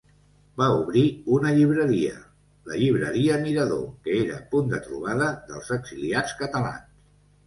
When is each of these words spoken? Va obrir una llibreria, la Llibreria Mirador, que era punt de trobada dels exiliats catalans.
Va 0.59 0.67
obrir 0.75 1.01
una 1.33 1.49
llibreria, 1.57 2.15
la 2.71 2.79
Llibreria 2.83 3.35
Mirador, 3.43 3.83
que 4.07 4.15
era 4.21 4.39
punt 4.55 4.71
de 4.73 4.79
trobada 4.87 5.29
dels 5.53 5.71
exiliats 5.77 6.35
catalans. 6.41 6.89